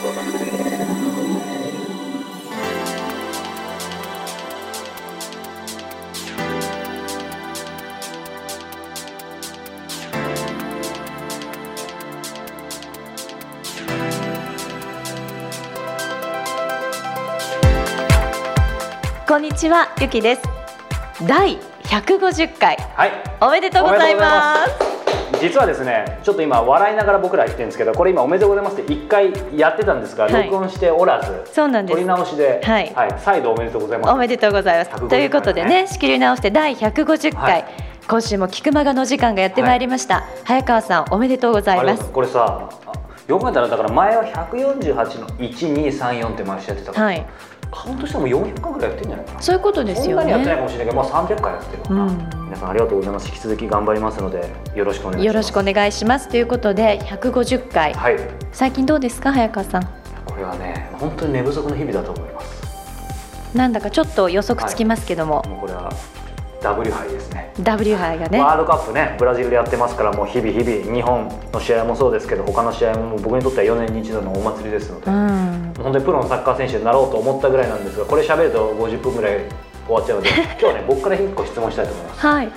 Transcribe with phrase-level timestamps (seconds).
[0.00, 0.06] こ
[19.36, 20.42] んにちは、ゆきです。
[21.26, 23.12] 第150回はい
[23.42, 24.89] おめでとうございます。
[25.40, 30.44] 実はですねちょっと今笑いながら僕ら言ってるんですけどこれ今おめでとうございますって一回やってたんですが、はい。
[30.44, 31.96] 録音しておらずそうなんです。
[31.96, 32.06] 撮り。
[32.06, 32.92] 直しで、はい。
[33.18, 34.10] 再度おめでとうございます。
[34.12, 34.90] おめでとうございます。
[34.90, 37.64] 150ということでね、仕切り直して第150回、はい。
[38.08, 40.24] 今週も菊間がの時間がやってまいりました。
[40.44, 42.02] 早川さんおめでとうございます。
[42.02, 42.92] あれこれさあ
[43.28, 47.26] よく考えたらだから前は148の1234って毎週やってたから、はい、
[47.70, 49.42] カウントしても400回ぐらいやってんじゃないかな。
[49.42, 50.56] そういうことですよそんなにやってないね。
[50.56, 52.44] かもしれないけど、まあ、300回やってるかな、うん。
[52.44, 53.28] 皆さんありがとうございます。
[53.28, 55.26] 引き続き頑張りますのでよろしくお願いします。
[55.26, 56.28] よろしくお願いします。
[56.28, 58.16] ということで150回、はい。
[58.52, 59.84] 最近どうですか早川さん？
[60.26, 63.56] これはね本当に寝不足の日々だと思います。
[63.56, 65.92] なんだかちょっと予測つきますけども、もうこれは
[66.62, 68.40] W 杯ですね W 杯がね。
[68.40, 75.74] ワールドカップねブラジルでやってますからもう日々日々日本の試合もそうですけど他の試合も僕にとっては4年に一度のお祭りですので、うん。
[75.82, 79.40] 本当にプロのサッカー選手になろうと思ったぐらいなんですがこれ喋ると50分ぐらい
[79.86, 82.48] 終わっちゃうので 今日はね僕から1個質問したいと思いますはい。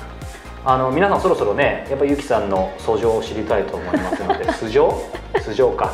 [0.65, 4.93] あの皆さんそろそろねやっぱゆきさんの訴状を知りたいと思いますので 素性？
[5.41, 5.91] 素性か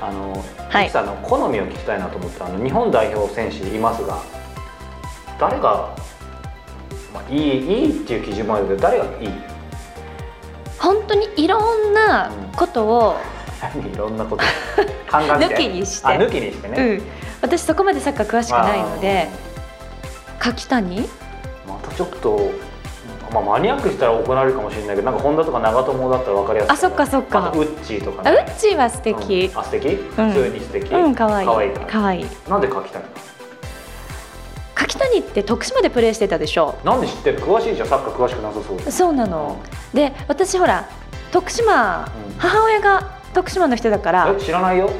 [0.00, 0.32] あの、
[0.68, 4.18] はいゆきさんの好みを聞きたいなと思ってあの日本代表選手いますが
[5.38, 5.88] 誰が、
[7.12, 7.44] まあ、いいい
[7.86, 9.28] いっていう基準もあるけど誰がいい？
[10.78, 13.16] 本当にいろんなことを、
[13.92, 14.44] いろんなこと。
[15.10, 15.54] 考えて。
[15.54, 16.06] 抜きにして。
[16.06, 17.02] あ抜きにしてね、うん、
[17.42, 19.28] 私そこまでサッカー詳しくないので
[20.38, 21.00] 柿谷？
[21.66, 22.50] またちょっと、
[23.32, 27.48] まあ、マニアックにしたら怒られるかもしれないけどなんか本田とか長友だったら分かりやすいあそっかそっか。
[27.48, 29.50] あとウッチーとかあねうっちーは素敵。
[29.52, 29.58] うん。
[29.58, 30.94] あ素敵、普通に素敵。
[30.94, 31.44] うんかわい。
[31.44, 32.26] いかわいい。
[32.48, 33.04] なんで柿谷
[34.80, 36.78] 柿谷って徳島でプレーしてたでしょ？
[36.84, 37.40] なんで知ってる？
[37.40, 37.88] 詳しいじゃん。
[37.88, 38.90] サッカー詳しくなさそう。
[38.90, 39.60] そうなの。
[39.92, 40.88] で私ほら
[41.32, 42.38] 徳島、うん。
[42.38, 44.34] 母親が徳島の人だから。
[44.34, 44.90] え知らないよ。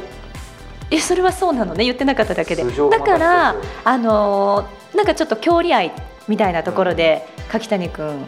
[0.90, 1.84] えそれはそうなのね。
[1.84, 2.64] 言ってなかっただけで。
[2.64, 3.54] だから
[3.84, 5.92] あのーなんかちょっと郷里愛
[6.28, 8.26] みたいなところで、柿谷君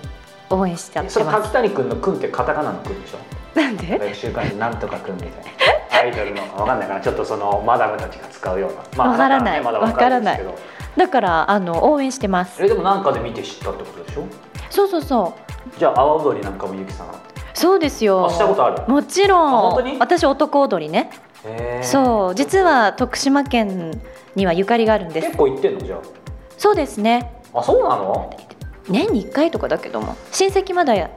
[0.49, 1.43] 応援しちゃってます。
[1.43, 3.61] 柿谷君の君ってカタカナの君でしょ？
[3.61, 4.15] なんで？
[4.15, 5.99] 週刊誌なんとか君みたいな。
[6.01, 6.43] アイドルの。
[6.57, 9.05] わかんないかなちょっとそのマダムたちが使うような。
[9.05, 9.61] わからない。
[9.61, 10.59] あなたはねまかるんですけど
[10.97, 12.63] だからあの応援してます。
[12.63, 14.25] えでもなんかで見て知ったってことでしょ？
[14.71, 15.35] そうそうそ
[15.77, 15.79] う。
[15.79, 17.07] じゃあ阿波踊りなんかもゆきさん。
[17.55, 18.27] そうですよ。
[18.27, 18.83] あしたことある？
[18.89, 19.97] もちろあ本当に？
[19.97, 21.11] ん私男踊りね。
[21.83, 22.35] そう。
[22.35, 24.01] 実は徳島県
[24.37, 25.27] にはゆかりがあるんです。
[25.29, 25.81] 結構行ってんの？
[25.87, 25.99] じゃ
[26.59, 27.43] そうですね。
[27.55, 28.37] ああそうなの？
[28.89, 30.17] 年に1回とかだけども。
[30.31, 31.11] 親戚まだや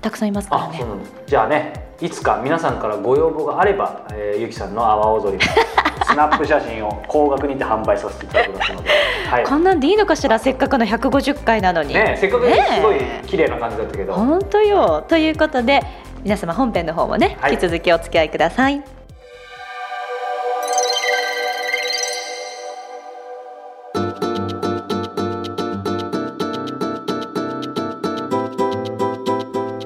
[0.00, 0.70] たくさんいますからね。
[0.74, 1.00] あそうなの。
[1.26, 5.52] じゃあねいつか皆さんからご要望があれば、えーゆきさんの阿波踊りの
[6.04, 8.90] スナップ写真を高額にて販売させていただきますので、
[9.28, 9.44] はい。
[9.44, 11.94] こんなんでいいのかしらせっかくの150回なのに。
[11.94, 15.04] ね、せっかくすねごい綺麗な感じだったけど、本当よ。
[15.08, 15.82] ということで
[16.22, 17.52] 皆様本編の方もね、はい。
[17.52, 18.82] 引き続きお付き合いください。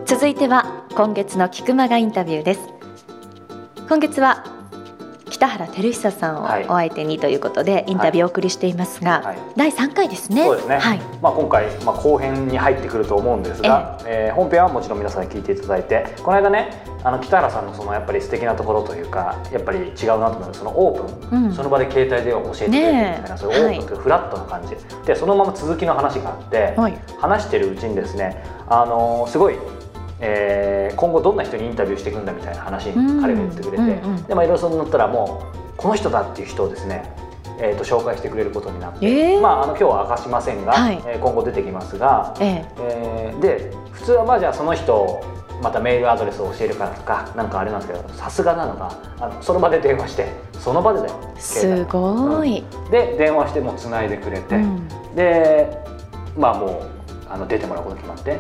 [0.07, 2.61] 続いては今月の菊間がインタビューです。
[3.89, 4.54] 今月は
[5.35, 6.65] 北原照久さんをはい。
[6.65, 9.39] お相手にということでインタビューをお送りしていますが、はい。
[9.57, 10.45] 第3回ですね。
[10.45, 11.01] そうですね、はい。
[11.21, 21.55] まあ、今回、まあ、後編に入ってくると思うんですが、えー本編はもちろん皆さんに聞いていただいてこの間ねあの北原さんのそのやっぱり素敵なところというかやっぱり違うなと思うそのオープン、うん。
[21.55, 26.99] その場で携帯電話を教えてくれてみたいな、そういうオープンというフラットな感じ、でそのまま続きの話があって、はい。
[27.19, 29.57] 話してるうちにですね、あのーすごい、
[30.25, 33.17] えー今後どんな人にインタビューしていくんだみたいな話うん。
[33.17, 34.23] に彼が言ってくれて、うんうん。
[34.23, 37.15] でまあいろいろそうなったらもうこの人だっていう人をですね
[37.61, 39.41] えー、と紹介してくれることになって、えー。
[39.41, 41.01] まあ、あの今日は明かしませんが、はい。
[41.07, 43.35] えー今後出てきますが、ええ。
[43.37, 45.23] ーで普通はまあじゃあその人を
[45.63, 52.91] またメールアドレスを教えるからとかなんかあれなんですけどさすがなのがあのその場で電話してその場でだよえすごい、うん。
[52.91, 54.89] で電話してもうつないでくれて、うん。
[55.15, 55.79] で
[56.37, 56.81] まあもう
[57.31, 58.39] あの出てもらうこと決まって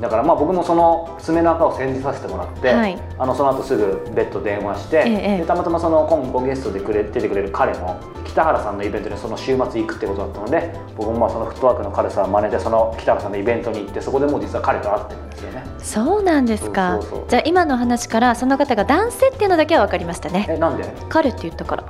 [0.00, 2.98] だからまあ僕もその爪の赤を煎じさせてもらって、はい。
[3.18, 15.64] あのその後すぐ別途電話して、ええでたまたまその今後ゲストでくれ出てくれる彼の北原さんのイベントにその週末行くってことだったので僕もまあそのフットワークの軽さを真似てその北原さんのイベントに行ってそこでもう実は彼と会ってるんですよね。
[15.78, 17.00] そうなんですか。
[17.28, 20.46] じゃあ今の話からその方が男性っていうのだけは分かりましたね。
[20.48, 20.84] えなんで？
[21.08, 21.84] 彼って言ったから。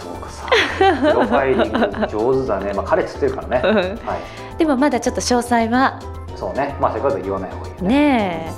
[0.00, 0.48] そうかさ。
[0.78, 2.72] プロファイリング上手だね。
[2.72, 3.68] まあ彼っつってるからね。
[4.04, 4.16] は
[4.54, 4.56] い。
[4.56, 6.00] でもまだちょっと詳細は
[6.42, 6.74] そうね。
[6.80, 7.88] まあせっかく言わない方がいいよね。
[7.88, 8.52] ね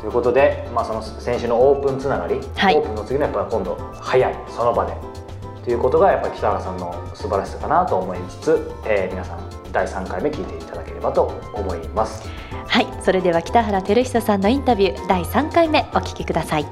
[0.00, 2.76] ということで、まあ、その先週のオープンつながり、はい。
[2.76, 4.34] オープンの次のやっぱ今度早い。
[4.48, 4.92] その場で。
[5.62, 9.38] ということがやっぱり北原さんの素晴らしさかなと思いつつ、えー皆さん
[9.70, 12.28] 第3回目聞いていただければと思います。
[12.66, 12.86] はい。
[13.04, 16.66] それでは北原照久さんのインタビュー第3回目お聞きください。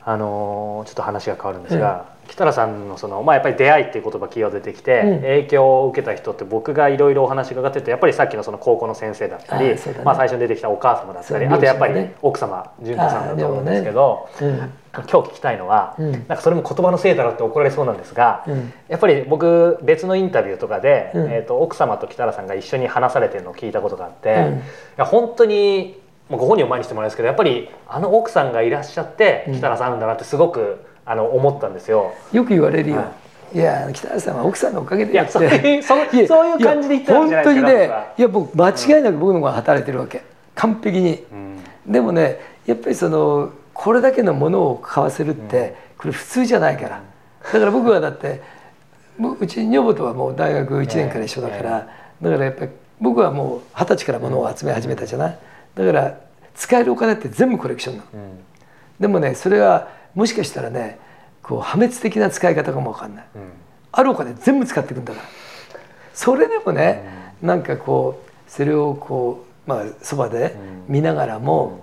[0.00, 5.20] あのーちょっと話が変わるんですが、北原さんのその、まあ、やっぱり出会いっていう言葉キーワード出てきて、うん。
[5.20, 9.78] 影響を受けた人って僕がいろいろお話伺っててやっぱりさっきのその高校の先生だったりね。
[10.04, 16.12] まあ、最初に出てきたお母様だったりそうあとやっぱり奥様純子さんだと思うんですけど、うん今日聞きたいのは、うん。
[16.12, 18.72] なんかそれも言葉のせいだろうって怒られそうなんですが、うん。
[18.88, 21.32] やっぱり僕別のインタビューとかで、うん。
[21.32, 24.58] えー、と奥様と北原さんが一緒に話されてるのを聞いたことがあって、うん。
[24.58, 24.60] い
[24.98, 29.54] や本当にもうご本人を前にしてもらうんですけどやっぱりあの奥さんがいらっしゃってうん。
[29.58, 32.14] 北原さんあるんだなってすごくあの思ったんですよ。
[32.32, 33.12] よく言われるよ、、は
[33.54, 33.58] い。
[33.58, 40.22] や北原さんは奥さんのおかげでいやそういうそういやそういう感じで言ってたんじゃないですか本当にねいや僕間違いなく僕の方が働いてるわけ。
[40.54, 41.24] 完璧に。
[41.30, 41.92] うん。
[41.92, 47.02] でもねやっぱりそのこれだけのものを買わせるって、これ普通じゃないから。
[47.42, 48.40] だから僕はだって
[49.18, 51.88] もううち女房とはもう大学1年から一緒だから、
[52.22, 55.38] だからやっぱり僕はもう二十歳から物を集め始めたじゃない
[55.74, 56.20] だから
[56.54, 58.08] 使えるお金って全部コレクションなの。
[58.14, 58.38] うん。
[59.00, 60.98] でもねそれはもしかしたらね
[61.42, 63.24] こう破滅的な使い方かもわかんない。
[63.34, 63.42] うん。
[63.92, 65.28] あるお金全部使っていくんだから。
[66.12, 70.54] それでもね、なんかこうそれをこうまあそばで
[70.86, 71.80] 見ながらも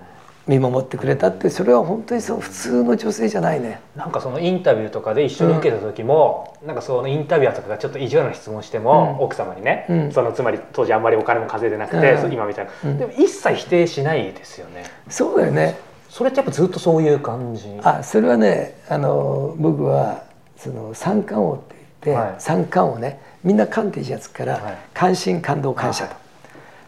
[0.48, 3.80] 見守ってくれたってそれは本当にそう普通の女性じゃないね。
[3.96, 9.26] なんかそのインタビューとかで一緒に受けた時も、なんかそのインタビュアーとかがちょっと意地悪な質問しても、うん。
[9.26, 10.12] 奥様にね、うん。
[10.12, 14.84] そのつまり当時あんまりお金も稼いでなくて、今みたいな、うんでも一切否定しないですよね。
[15.10, 15.78] そうだよね。
[16.10, 17.80] それってやっぱずっとそういう感じ？
[17.84, 20.24] あそれはねあの僕は
[20.58, 22.36] その三冠王って言って、はい。
[22.40, 23.22] 三冠王ね。
[23.44, 24.78] みんな冠っていうやつから、はい。
[24.94, 26.22] 関心感動感謝と、はい。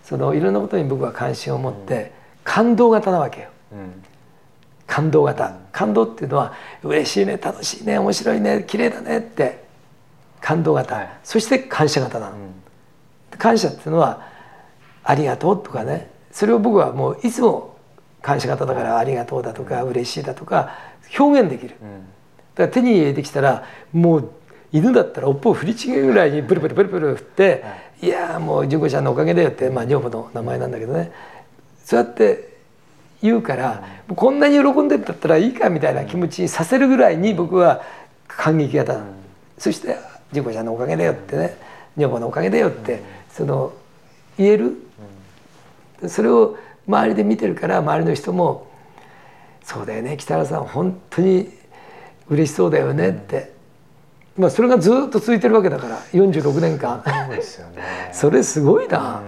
[0.04, 2.12] そのいろんなことに僕は関心を持って、
[2.44, 3.48] 感動型なわけよ。
[3.72, 4.04] うん。
[4.88, 5.54] 感動型。
[5.72, 6.54] 感動っていうのは
[6.84, 9.63] 嬉しいね楽しいね面白いね綺麗だねって
[10.40, 11.10] 感動型、はい。
[11.24, 12.36] そして感謝型なの、
[13.38, 14.28] 感謝っていうのは
[15.04, 16.12] ありがとうとかね。
[16.31, 17.78] それを僕はもういつも
[18.22, 20.75] 感謝型だからありがとうだとか嬉しいだとか
[21.18, 21.75] 表現できる。
[21.81, 22.00] うん。
[22.56, 24.30] だから手に入れてきたらもう
[24.72, 27.63] 犬だったら尾っぽを振りちぎるぐらいにプルプルプルプル振って
[28.01, 31.12] 「いやーもう純子ちゃんのおかげだよ」ってまあ女房の名前なんだけどね
[31.83, 32.53] そうやって
[33.21, 33.83] 言うから
[34.15, 37.81] こんなに喜んでったったらいいかみたいな気持ちにさせるぐらいに僕は
[38.27, 39.06] 感激型なの。
[39.57, 39.97] そして
[40.33, 41.57] 「純子ちゃんのおかげだよ」ってね
[41.95, 43.01] 「女房のおかげだよ」って
[43.31, 43.71] その
[44.38, 44.77] 言える。
[46.07, 48.68] それを周りで見てるから周りの人も
[49.63, 51.50] 「そうだよね北原さん本当に
[52.30, 53.53] 嬉しそうだよね」って、
[54.38, 57.03] まあそれがずっと続いてるわけだから46年間。
[58.12, 59.21] それすごいな、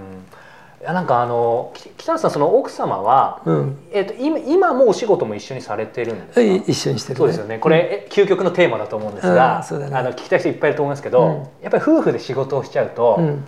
[0.85, 3.77] やなんかあのき北野さんその奥様は、うん。
[3.91, 6.41] えっと今今もお仕事も一緒にされてるんですか？
[6.41, 7.57] い一緒にしてる、ね、そうですよね。
[7.59, 9.95] これ、え究極のテーマだと思うんですが、うんそうだね。
[9.95, 11.33] あの聞きたい人いっぱいいると思いますけど、うん。
[11.61, 13.25] やっぱり夫婦で仕事をしちゃうと、うん。
[13.25, 13.43] うん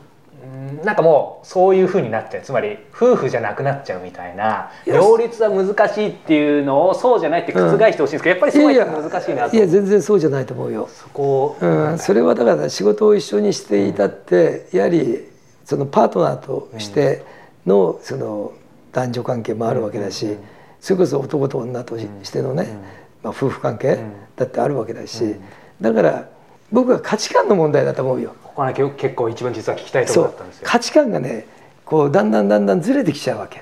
[0.84, 9.56] なんかもうそういうふうになっちゃうつまり夫婦じゃなくなっちゃうみたいな両立は難しいっていうのをそうじゃないって覆してほしいんですけど、やっぱりそうは難しいなと。
[9.56, 15.28] いや全然そうじゃないと思うよ、そこを、うん、それはだから仕事を一緒にしていたって、やはり
[15.68, 17.26] そのパートナーとして
[17.66, 18.54] のその
[18.94, 20.40] 男女関係もあるわけだし、うん。
[20.80, 22.70] それこそ男と女としてのね、うん。
[22.72, 22.82] ま
[23.26, 24.14] あ、夫婦関係ん。
[24.38, 25.42] だってあるわけだし、うん。
[25.82, 26.30] だから
[26.72, 28.34] 僕は価値観の問題だと思うよ。
[28.44, 30.64] ここはね結構一番実は聞きたいところだったんですよ。
[30.66, 31.46] 価値観がね
[31.84, 33.62] こうだんだんだんだんずれてきちゃうわけ。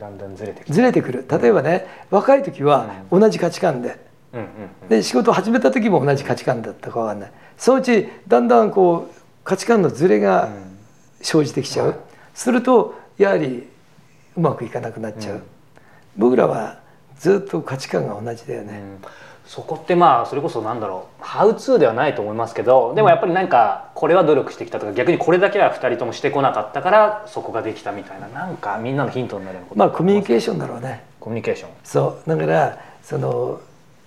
[0.00, 1.24] だんだんずれてずれてくる。
[1.30, 3.96] 例えばね若い時は同じ価値観で。
[4.32, 4.46] うんうん
[4.82, 4.88] うん。
[4.88, 7.32] で仕事を始めた時も同じ価値観だったかわかんない。
[7.56, 10.48] そのうちだんだんこう価値観のずれが
[11.24, 11.96] 生じてきちゃう、はい。
[12.34, 13.68] するとやはり
[14.36, 15.42] うまくいかなくなっちゃう、うん。
[16.16, 16.78] 僕らは
[17.18, 18.98] ずっと価値観が同じだよね、うん。
[19.46, 21.24] そこってまあそれこそなんだろう。
[21.24, 28.28] ハウツーではないと思いますけどでもやっぱり何かこれは努力してきたとか逆にこれだけは2人ともしてこなかったからそこができたみたいな。
[28.28, 29.78] なんかみんなのヒントになるようなこと。
[29.78, 31.04] まあコミュニケーシションだろうね。
[31.20, 31.70] コミュニケーション。
[31.84, 32.28] そう。
[32.28, 33.60] だからその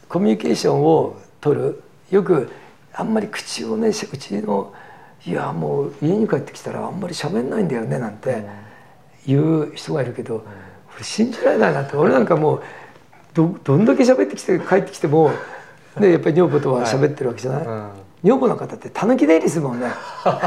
[0.08, 1.84] コミュニケーションを取る。
[2.12, 2.50] よく
[2.94, 4.06] あんまり口をねうち
[4.42, 4.74] の
[5.26, 8.46] いやもう家に帰ってきたらあんまり喋んないんだよねなんて
[9.26, 10.46] 言う人がいるけど、
[10.96, 11.98] 俺信じられないなって。
[11.98, 12.64] 俺なんかもう
[13.34, 15.32] どどんだけ喋ってきて帰ってきても、
[16.00, 17.90] ね、やっぱり女房とは喋ってるわけじゃない、うん。
[18.24, 19.88] 女房の方ってたぬき出入りするもんね。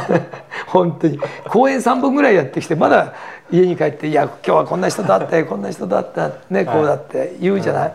[0.66, 1.20] 本当に。
[1.48, 3.14] 公演3本ぐらいやってきてまだ
[3.50, 7.94] 家に帰って「いや今日はこんな人と会って こんな人と会った」ねこうだって言うじゃない、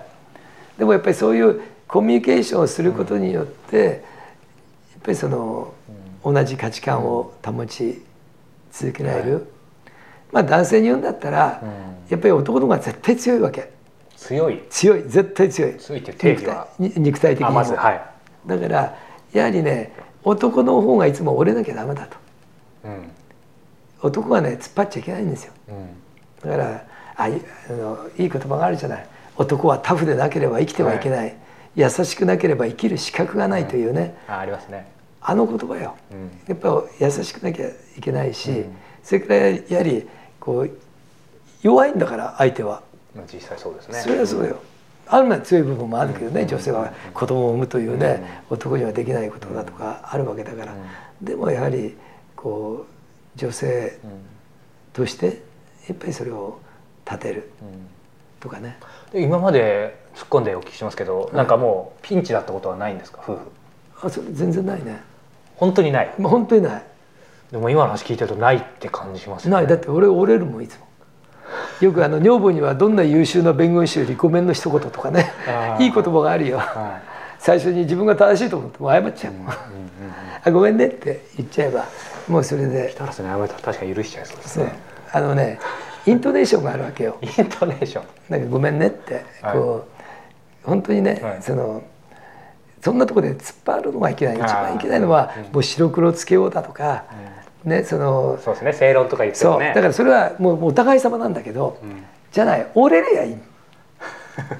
[0.77, 3.96] でもやっぱりそういうコミュニケーションをすることによって、やっ
[5.03, 5.74] ぱりその
[6.25, 8.01] 同じ価値観を保ち
[8.72, 9.48] 続けられる、
[10.32, 11.70] まあ男性に言うんだったら、うん。
[12.10, 13.72] やっぱり男の方が絶対強いわけ。
[14.17, 14.63] 強い。
[14.70, 15.03] 強い。
[15.03, 15.77] 絶対強い。
[15.77, 16.67] 強いっていう定義は。
[16.79, 18.01] 肉体に肉体的にまずはい、
[18.48, 18.98] だから
[19.32, 22.17] やはりね男の方がいつも折れなきゃダメだと。
[22.86, 23.12] うん。
[24.01, 25.53] 男がね突っ張っちゃいけないんですよ。
[25.70, 26.50] うん。
[26.50, 29.08] だからあいあのいい言葉があるじゃない。
[29.38, 31.36] 男はタフでなければ生きてはいけない、
[31.75, 34.88] 優しくなければ生きる資格がないというね、あありますね、
[35.27, 35.96] あの言葉よ。
[36.12, 36.32] うん。
[36.48, 38.75] やっぱ優しくなきゃいけないし、うん。
[39.03, 40.08] それからやはり
[40.39, 40.72] こう
[41.62, 42.84] 弱いんだから相手は。
[43.15, 44.00] まあ実際そうですね。
[44.01, 44.60] それはそうよ。
[45.08, 50.75] あるのは強い部分もあるけどね、女性は子供を産むというね、男にはできないことだとかあるわけだから、
[51.22, 51.96] でもやはり
[52.36, 52.86] こ
[53.36, 54.12] う女性うん。
[54.94, 55.41] として
[55.88, 56.60] やっぱりそれを
[57.05, 57.88] 立てるうん。
[58.39, 58.77] とかね。
[59.12, 63.22] で今まで突っ込んでお聞きしますけど、なんかもうピンチだったことはないんですか？
[63.24, 63.39] 夫婦。
[64.01, 65.01] あそれ全然ないね、
[65.55, 66.13] 本当にない。
[66.19, 66.83] まあ、本当にない。
[67.51, 69.57] でも今の話聞いてるとないって感じしますよね。
[69.57, 69.67] ない。
[69.67, 70.85] だって俺折れるもんいつも。
[71.81, 75.31] よくあの女房にはどんな優秀な弁護士よりごめんの一言とかね。
[75.79, 76.57] いい言葉があるよ。
[76.57, 77.00] は
[77.38, 79.55] 最初に自分が正しいと思っても謝っちゃうもん、い、うんうんうん、
[80.43, 81.85] あごめんねって言っちゃえば
[82.27, 82.89] もうそれで。
[82.91, 84.74] 北原さんに謝めたら確かに許しちゃいそうですね。
[85.12, 85.59] あのね
[86.05, 87.17] イントネーションがあるわけよ。
[87.21, 88.03] イントネーション。
[88.29, 89.53] なんかごめんねってはい。
[89.53, 89.85] こ
[90.65, 91.41] う、本当にね、はい。
[91.41, 91.83] その
[92.85, 94.35] そんなところで突っ張るのがいけない。
[94.35, 95.53] 一番いけないのは、うん。
[95.53, 97.05] もう白黒つけようだとか、
[97.63, 98.73] ねそのそうですね。
[98.73, 99.53] 正論とか言ってそう。
[99.53, 102.03] もねだからそれはもうお互い様なんだけど、うん。
[102.31, 102.67] じゃない。
[102.75, 103.37] 折れりゃいい。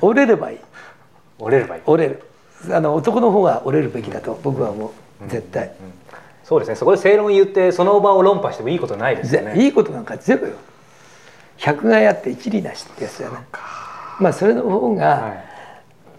[0.02, 0.58] 折れればいい。
[1.38, 1.82] 折れればいい。
[1.86, 2.24] 折れる。
[2.72, 4.90] あの男の方が折れるべきだと僕は思う。
[5.30, 5.72] 絶対、
[6.44, 6.76] そうですね。
[6.76, 9.54] そこで正論言ってその場を論破してもいいことないですよね。
[9.54, 10.56] ぜいいことなんかゼロよ。
[11.58, 13.38] 百害あって一理なしってやつだよね
[14.20, 15.46] まあそれの方が、はい。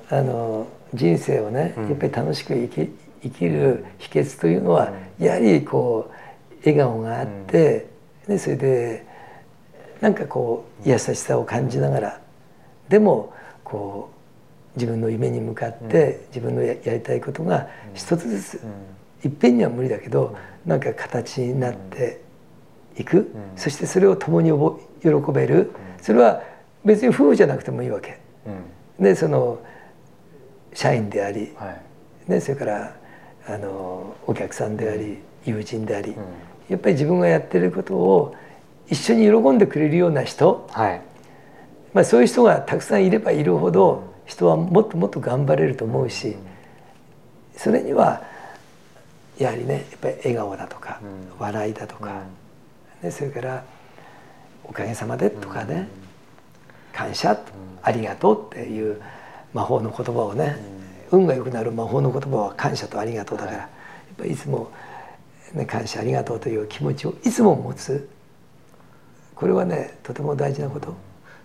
[0.09, 1.89] あの人生をね、うん。
[1.89, 2.91] やっぱり楽しく生き
[3.23, 7.87] 生きる秘訣というのは、やはりこう笑顔があって、
[8.29, 9.07] でそれで
[10.01, 12.21] なんかこう優しさを感じながら
[12.89, 13.33] でも
[13.65, 14.11] こ
[14.75, 18.61] う自分の夢に向かって、自分のややりたいことが一つずつ、
[19.25, 22.21] いっぺんには無理だけど、なんか形になって
[22.99, 24.51] いく、そしてそれを共に
[25.03, 26.43] 喜べる、それは
[26.85, 28.19] 別に夫婦じゃなくてもいいわけ。
[28.99, 29.05] うん。
[29.05, 29.59] でその
[30.77, 31.71] 社員であり、は
[32.29, 32.31] い。
[32.31, 32.95] ね、それから
[33.49, 36.25] あのお客さんであり友人であり、うん。
[36.69, 38.35] やっぱり自分がやってることを
[38.89, 41.01] 一緒に喜んでくれるような人、はい。
[41.95, 46.37] まあ、そういう人がたくさんいればいるほど人はもっともっと頑張れると思うし
[47.57, 48.23] それには
[49.39, 51.39] やはりねやっぱり笑顔だとか、うん。
[51.39, 52.23] 笑いだとか、
[53.03, 53.65] ね、それから
[54.63, 55.89] おかげさまでとかね、
[56.93, 57.41] 感謝、
[57.83, 59.01] ありがとうっていう
[59.57, 60.59] 魔法の言葉をね、
[61.11, 63.69] 運が良くなる魔法の言葉は感謝とありがとうだから、やっ
[64.19, 64.71] ぱりいつも、
[65.55, 68.07] ね、感謝ありがとうという気持ちをいつも持つ。
[69.35, 70.95] これはねとても大事なこと。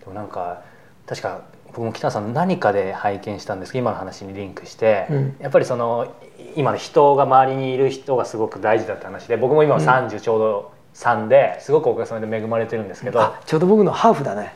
[0.01, 0.61] でもなんか
[1.05, 5.35] 確か僕も北野さんの何かで拝見したんですけど今の話にリンクして、うん。
[5.39, 6.13] やっぱりその
[6.57, 14.53] 今の人が周りにいる人がすごく大事だって話で僕も今は30ちょうど3ですごくおかげさまで恵まれてるんですけど、あちょうど僕のハーフだね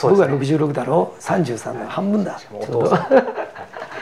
[0.00, 2.40] 僕が66だろ33の半分だ。
[2.40, 2.98] ちょお父さん。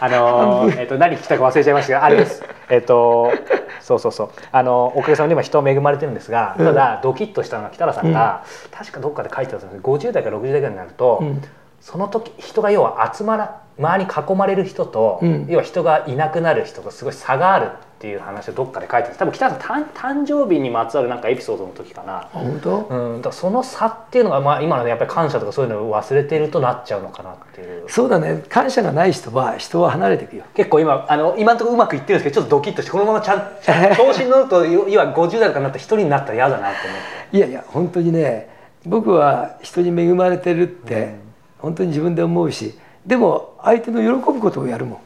[0.02, 2.42] あのーえっと何聞きたか忘れちゃいましたがあれです。
[2.70, 3.32] えっと
[3.80, 4.30] そうそうそう。
[4.52, 11.42] あのおかげさまで今人は恵まれてるんですがただドキッとしたのが北原さんが、確かどっかで書いてたんですけど50代から60代ぐらいになると、うん。
[11.80, 15.46] その時人が要は集まら周りに囲まれる人と、うん。
[15.48, 17.70] 要は人がいなくなる人がすごい差がある
[18.00, 19.16] っていう話をどっかで書いてた。
[19.16, 22.20] 多分北原さん誕誕生日にまつわるなんかエピソードの時かな。
[22.20, 27.84] あ本当、うん、だその差っていうのが、まあ、今のねやっぱり感謝とかそういうのを忘れてるとなっちゃうのかなっていう。
[27.88, 28.42] そうだね。
[28.48, 30.44] 感謝がない人は人は離れていくよ。
[30.54, 37.36] 結構今あの今のところうまくいってるんですけどちょっとドキッとしてこのままちゃんちゃん調子に乗ると要は50代とかになったら一人になったら嫌だなと思って。
[37.36, 38.48] いやいや本当にね
[38.86, 41.16] 僕は人に恵まれてるって、
[41.58, 45.02] 本当に自分で思うしでも相手の喜ぶことをやるも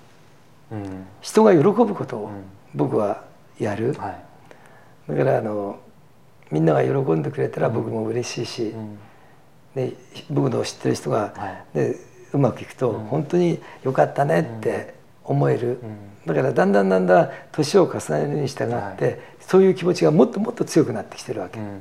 [0.71, 0.75] ん。
[0.75, 1.07] うん。
[1.21, 2.29] 人が喜ぶことを。
[2.29, 3.25] ん僕は
[3.59, 5.13] やる、はい。
[5.13, 5.79] だからあの
[6.51, 8.99] みんなが喜んでくれたら僕も嬉しいし、うん。
[9.75, 9.93] ね、
[10.31, 11.79] 僕の知ってる人が、はい。
[11.79, 11.95] ね、
[12.33, 15.79] うまくいくと本当によかったねって思える、ん。
[16.27, 21.81] だからだんだんだんだん年を重ねるに従って、そういう気持ちがもっともっと強くなってきてるわけ、うん。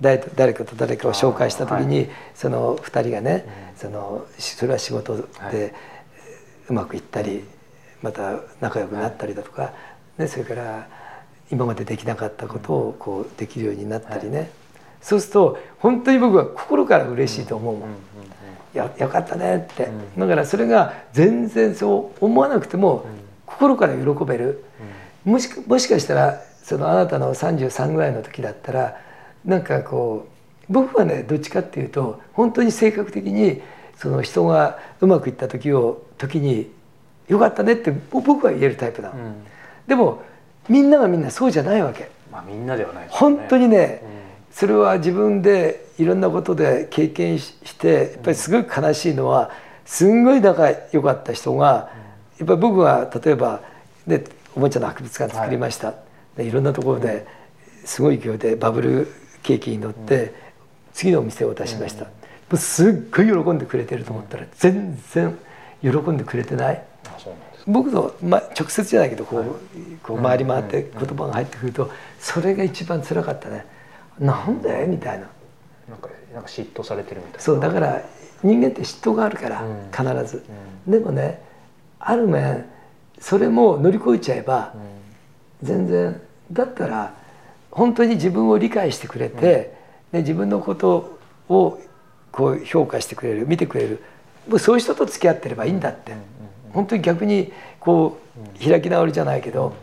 [0.00, 5.72] 誰と誰かと誰かを紹介した時に、あその2人がね、そのしそれは仕事で、はい。
[6.68, 7.44] うまくいったり
[8.02, 9.72] また仲良くなったりだとか、
[10.18, 10.88] ね、それから
[11.50, 14.50] 今までできなかったことをこうできるようになったりね、
[15.00, 17.90] そうすると本当に僕は心から嬉しいと思うもん。
[18.72, 23.04] やよかったねって、だからそれが全然そう思わなくても
[23.44, 24.64] 心から喜べる、
[25.24, 28.96] もしかもしかしたらそのあなたの33ぐらいの時だったら
[29.44, 30.28] なんかこ
[30.68, 33.60] う僕はねどっちかっていうと本当に性格的に
[33.96, 36.70] その人がうまくいった時を時に
[37.30, 39.34] 「よかったね」って僕は言えるタイプだ、うん。
[39.86, 40.22] でも
[40.68, 42.10] みんながみんなそうじゃないわけ。
[42.30, 44.08] まあみんなではないですよ本当にね、うん。
[44.52, 49.50] それは自分でいろんなことで経験ししてやっぱりすごい悲しいのは
[49.84, 51.90] すんごい仲良かった人が
[52.38, 53.60] やっぱり僕は例えば
[54.06, 54.24] で
[54.56, 55.94] おもちゃの博物館作りました、
[56.36, 57.26] でいろんなところで
[57.84, 59.08] すごい勢いでバブル
[59.42, 60.32] 景気に乗って
[60.92, 62.10] 次のお店を出しました、も
[62.52, 65.38] うすっごい喜んでくれてると思ったら全然
[65.82, 66.82] 喜んでくれてない。
[67.66, 69.44] 僕の、ま、直接じゃないけどこう,、
[70.02, 73.66] こう回り回って言葉が入ってくるとそれが一番辛かったね。
[74.18, 75.26] なんでみたいな。
[75.88, 77.40] なんかなんか嫉妬されてるみたいな。
[77.40, 78.02] そうだから
[78.42, 79.90] 人間って嫉妬があるからうん。
[79.90, 80.44] 必ず。
[80.86, 81.42] でもね
[81.98, 82.64] ある面
[83.18, 84.74] それも乗り越えちゃえば
[85.62, 87.14] 全然だったら
[87.70, 89.76] 本当に自分を理解してくれて、
[90.10, 91.80] で自分のことを
[92.32, 94.02] こう評価してくれる見てくれる。
[94.48, 96.14] もうそういう人と付き合ってればいいんだって、
[96.72, 98.18] 本当に逆にこ
[98.62, 99.74] う開き直りじゃないけど、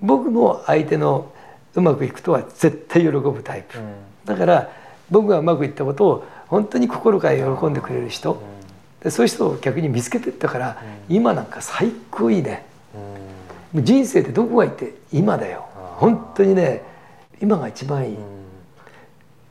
[0.00, 1.32] 僕も相手の
[1.74, 3.78] うまくいくとは絶対喜ぶタイプ、
[4.24, 4.70] だから
[5.10, 8.42] 僕がうまくいったことを本当に心から喜んでくれる人、
[9.02, 12.64] でそういう人を逆に見つけてったから、今なんか最高いいね。
[13.72, 15.66] もう人生ってどこがいいって今だよ。
[15.96, 16.82] 本当にね
[17.40, 18.18] 今が一番いい、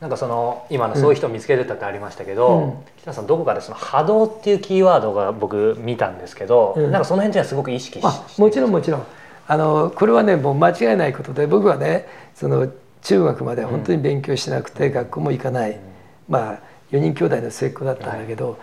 [0.02, 2.74] なんかその今のそういう人を見つけてたってありましたけど、うん。
[3.04, 6.92] 北さんどこかでその波動っていうキーワードが僕見たんですけど、うん。
[6.92, 9.06] なんかその辺じゃすごく意識しあもちろんもちろん。
[9.48, 12.68] あのこれはねもう間違いないことで僕はねその
[13.04, 15.80] 中学まで本当に勉強しなくて、学校も行かない、
[16.28, 16.60] まあ
[16.92, 18.58] 4人兄弟の末っ子だったんだけど、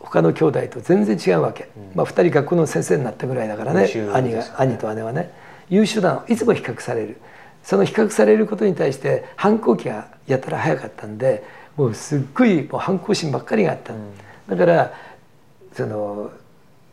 [0.00, 5.32] 他の兄弟と全然違うわけ、まあ、2人学校の先生になったぐらいだからね優秀兄が兄と姉はね。
[5.70, 6.24] 優秀なの。
[6.28, 7.16] いつも比較される。
[7.62, 11.44] その比較されることに対して反抗期がやたら早かったんで
[11.76, 13.92] もうすっごいもう反抗心ばっかりがあった、
[14.48, 14.92] だから
[15.72, 16.30] その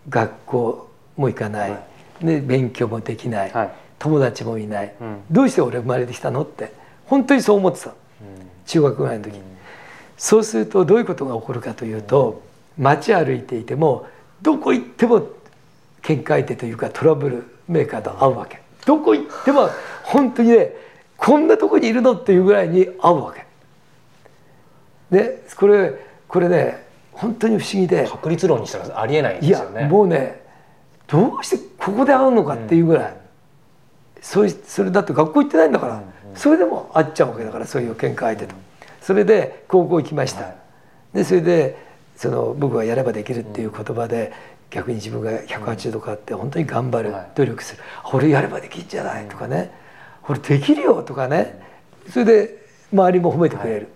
[0.10, 1.80] 学校も行かない、
[2.22, 3.72] で勉強もできない、はい。
[4.00, 5.18] 友達もいない、うん。
[5.30, 6.74] どうして俺生まれてきたのって
[7.06, 7.94] 本当にそう思ってた
[8.66, 9.40] 中学ぐらいの時、
[10.18, 12.42] そうするとどういうことが起こるかというと
[12.78, 14.08] 街歩いていても
[14.42, 15.28] どこ行っても
[16.02, 18.60] 喧嘩相手というかトラブルメーカーと会うわけ。
[18.86, 19.70] どこ行っても
[20.04, 20.74] 本当にね
[21.22, 23.46] こんなとこにいるのっていうぐらいに会うわけ。
[25.12, 25.94] でこれ
[26.28, 28.08] これね本当に不思議で。
[28.08, 29.88] 確率論にしたらありえないんいやですよね。
[29.88, 30.42] もうね
[31.08, 33.18] どうしてここで会うのかっていうぐらい、
[34.22, 36.04] そういそれだって学校行ってないんだから、
[36.34, 38.56] それでも会っちゃうわけだからそういう喧嘩相手と、
[39.02, 40.56] それで高校行きました、はい。
[41.18, 41.78] でそれで
[42.16, 44.32] その僕はやればできるっていう言葉で、
[44.70, 47.32] 逆に自分が180度変わって本当に頑張る、はい。
[47.36, 49.72] 努力する「俺やればできんじゃない」とかね
[50.28, 51.60] 「俺できるよ」とかね。
[52.10, 53.88] それで周りも褒めてくれる、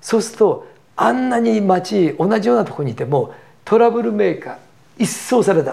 [0.00, 0.66] そうすると
[0.96, 4.56] あんなに街同じようなところにいてもトラブルメーカー
[4.98, 5.72] 一掃された。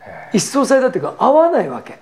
[0.00, 1.92] へ一掃されたっていうか合わないわけ。
[1.92, 1.98] うん。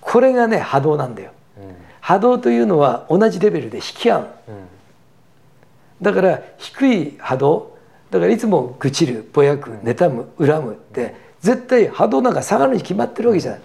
[0.00, 1.32] これがね波動なんだよ。
[1.58, 1.74] うん。
[2.00, 4.20] 波動というのは同じレベルで引き合う。
[4.20, 4.24] うん。
[6.00, 7.76] だから低い波動
[8.10, 13.60] だからいつも愚痴るぼやく妬む恨むって絶対波動なんか下がるに決まってるわけじゃない、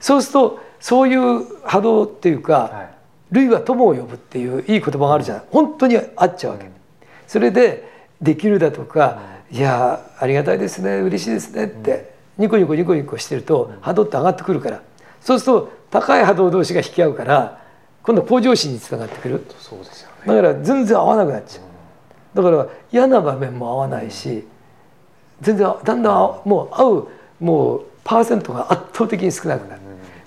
[0.00, 3.34] そうするとそういう波動っていうか、はい。
[3.34, 6.70] 類は友を呼ぶっていういい言葉があるじゃない本当にあっちゃうわけ、
[7.26, 7.88] それで
[8.20, 14.82] 「できる」だとか「いやありがたいですね嬉しいですね」ってニコニコニコニコしてると波動って上がってくるから。
[15.22, 17.58] そうすると高い波動同士が引き合うから
[18.02, 19.46] 今度は向上心につながってくる。
[19.58, 20.34] そうですよね。
[20.34, 22.36] だから全然合わなくなっちゃう。
[22.36, 24.46] だから嫌な場面も合わないし
[25.40, 26.12] 全然だんだん
[26.44, 27.08] もう合う
[27.40, 29.81] もうパーセントが圧倒的に少なくなる。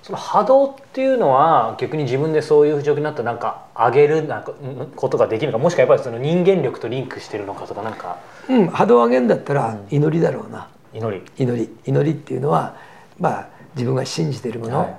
[0.06, 8.20] その波動っていうのは逆に自分でそういう状況になったらなんか上げるなんかんことができるのかもしくはやっぱりその人間力とリンクしてるのかとかなんか。
[8.48, 11.24] うん、波動を上げるんだったら祈りだろうな、祈り。
[11.36, 11.76] 祈り。
[11.84, 12.76] 祈りっていうのは
[13.18, 14.96] まあ自分が信じているもの、はい。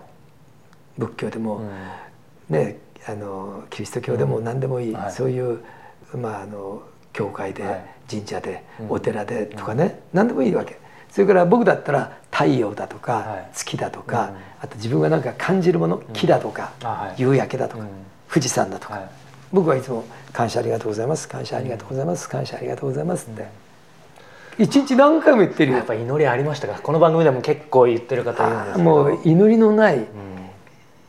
[0.97, 1.61] 仏教でも、
[2.49, 2.53] うん。
[2.53, 5.11] ねあのキリスト教でも何でもいい、はい。
[5.13, 5.61] そういう
[6.17, 7.85] まああの教会で、はい。
[8.09, 8.91] 神社で、うん。
[8.91, 10.77] お寺でとかね、何でもいいわけ。
[11.09, 13.49] それから僕だったら太陽だとか、はい。
[13.53, 16.71] 月だとか、うんあと自分がなんか感じるもの木だとか、
[17.17, 17.89] 夕焼けだとか、うん。
[18.29, 19.09] 富士山だとか、はい。
[19.53, 23.47] 僕はいつも「感謝ありがとうございます感謝ありがとうございます感謝ありがとうございます」って、
[24.57, 25.77] 一日何回も言ってるよ。
[25.77, 26.79] やっぱ祈りありましたか？
[26.81, 30.05] この番組でも結構言ってる方いるんですもう祈りのないうん。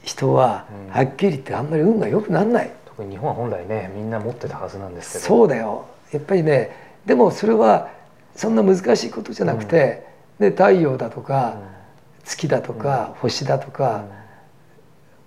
[0.05, 0.95] 人はうん。
[0.95, 5.25] はっきり言ってあんまり運が良くならない、特に日本は本来ねみんな持ってたはずなんですけど。
[5.25, 5.87] そうだよ。
[6.13, 6.71] やっぱりね
[7.07, 7.89] でもそれは
[8.37, 10.07] そんな難しいことじゃなくて、
[10.39, 11.57] で太陽だとか、
[12.29, 14.05] 月だとか、星だとか、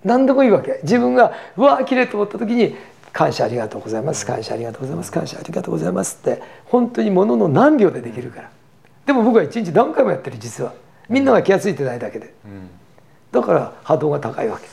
[0.04, 0.80] 何でもいいわけ。
[0.84, 2.76] 自分がうわー綺麗と思った時に
[3.12, 8.50] 感謝ありがとうございます感謝ありがとうございます感謝ありがとうございますって本当にものの何秒でできるから。
[9.06, 10.74] でも僕は一日何回もやってる実は。
[11.10, 12.34] みんなが気が付いてないだけで。
[12.46, 12.70] うん。
[13.32, 14.68] だから波動が高いわけ。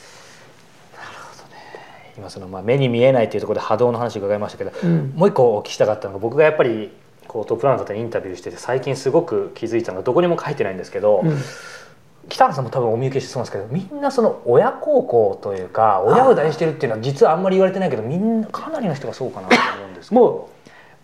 [2.16, 5.12] 今そのまあ目に見えないというところで波動の話伺いましたけど、うん。
[5.16, 6.92] もう一個お聞きしたかったのが僕がやっぱり
[7.26, 11.38] こうトップランナーの方にインタビューしてて最近すごく気づいたのがどこにも書いてないんですけど、うん
[12.28, 20.20] 北原さんも多分お見受けしてそうなんですけどみんなその親孝行というか親を大事にしてるっていうのは実はあんまり言われてないけどみんなかなりの人がそうかなと思うんですけど。
[20.20, 20.58] もう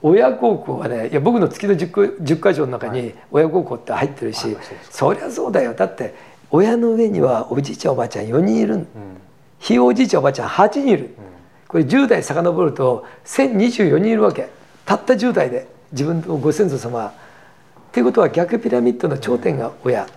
[0.07, 5.73] 親孝行はねいや僕の月の 10, 個10箇条の中に親孝行って入ってるし、はいそりゃそうだよ。
[5.73, 6.15] だって
[6.51, 8.75] 親の上にはおじいちゃんおばあちゃん4人いる。
[8.75, 8.85] うん。
[9.59, 11.15] ひいおじいちゃんおばあちゃん8人いる。
[11.69, 14.51] これ10代遡ると1024人いるわけ。
[14.85, 17.15] たった10代で自分のご先祖様
[17.95, 20.09] っていうことは逆ピラミッドの頂点が親、はい。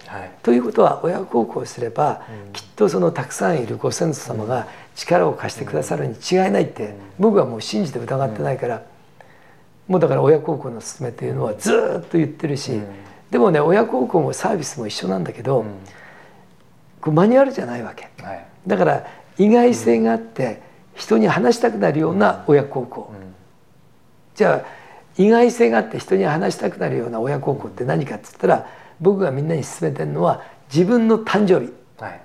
[0.41, 2.51] ということは親孝行すれば、うん。
[2.51, 8.81] きっとそのたくさんいるご先祖様が力を貸してくださるに違いないって、僕はもう信じて疑ってないから、
[9.87, 12.87] もうだから親孝行の勧めっていうのはずーっと言ってるし、うん。
[13.29, 15.63] でもね親孝行もサービスも一緒なんだけど、
[16.99, 18.09] こうマニュアルじゃないわけ。
[18.17, 18.45] うんはい。
[18.65, 19.05] だから
[19.37, 20.63] 意外性があって
[20.95, 23.35] 人に話したくなるような親孝行、うん。
[24.33, 24.86] じゃあ
[25.17, 28.67] 意外性があって人に話したくなるような親孝行って何かっつったら
[28.99, 31.71] 僕がみんなに勧めてるのは自分の誕生日。
[31.99, 32.21] はい。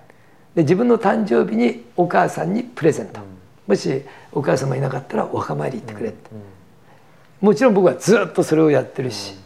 [0.55, 3.27] で自分の誕生日にお母さんにプレゼント、うん。
[3.67, 4.03] もし
[4.33, 7.49] お母様いなかったらお墓参り行ってくれって、うん。
[7.49, 9.37] もちろん僕はずっとそれをやってるし、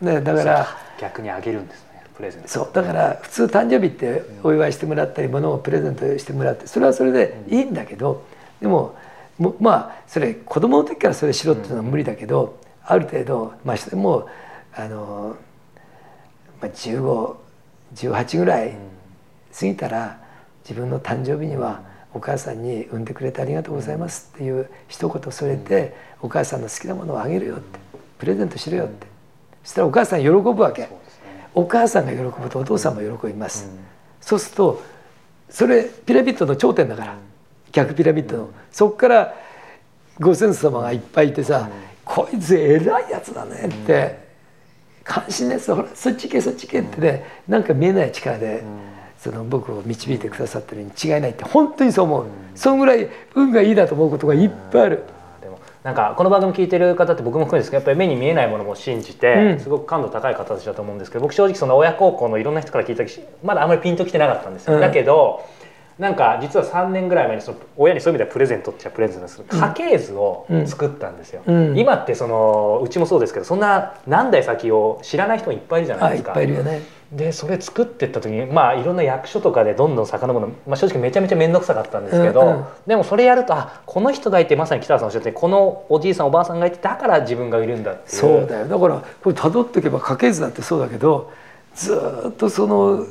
[0.00, 0.66] ね、だから
[1.00, 2.02] 逆にあげるんですね。
[2.16, 2.48] プレゼント。
[2.48, 2.70] そう。
[2.72, 8.24] だから普通誕生日ってお祝いしてもらったり物をプレゼントしてもらってそれはそれでいいんだけど
[8.60, 8.94] でもも
[9.58, 14.28] まあそれ子供の時からそれしろっていうのは無理だけど、ある程度まあしても
[14.74, 15.36] あの、
[16.60, 18.76] まあ、1518ぐらい
[19.58, 20.20] 過ぎたら
[20.62, 27.78] 自分の誕生日にはお母さんに産んでくれてありがとうございますっていう一言添えてお母さんの好きなものをあげるよって
[28.18, 29.06] プレゼントしろよって。
[29.64, 30.88] そしたらお母さん喜ぶわけ。
[31.54, 33.78] お母さんが喜ぶとお父さんも喜びます、うん。
[34.20, 34.82] そうすると
[35.48, 37.16] それピラミッドの頂点だから、
[37.72, 39.34] 逆ピラミッドの、そこから
[40.18, 41.68] ご先祖様がいっぱいいてさ、
[42.04, 44.18] こいつ偉いやつだねって、
[45.04, 48.62] 関心のやつほらそっち行けそっち行けってね、なんか見えない力で、
[49.18, 55.04] その僕を導いてくださってるに違いないって本当にそう思う、そんぐらい運がいいなと思うことがいっぱいある、
[55.40, 59.60] でもなんかこの番組聞いてる方って僕も含めですけどやっぱり目に見えないものも信じて、うん。
[59.60, 64.80] すごく感度高い方たちだと思うんですけど僕正直その親孝行のいろんな人から聞いた時まだあんまりピンときてなかったんですよ、うん。
[64.80, 65.46] だけど
[66.00, 71.78] なんか実は3年ぐらい前にその親にそういう意味ではプレゼントっちゃプレゼントですけど家系図を作ったんですよ、うん。
[71.78, 76.32] 今ってそのうちもそうですけどそんな何代先を知らない人もいっぱいいるじゃないですか。
[76.32, 76.80] ぱいいるよね。
[77.12, 82.64] でそれ作ってった時にまあいろんな役所とかでどんどん遡るの、まあ、正直めちゃめちゃ面倒くさかったんですけど、うんうん。
[82.86, 88.08] でもそれやるとあこの人がいてまさに北原さんおっしゃってこのおじいさんおばあさんがいてだから自分がいるんだっていう。
[88.16, 88.68] そうだよ。
[88.68, 91.30] だからこれ辿っていけば家系図だってそうだけど
[91.74, 93.04] ずーっとその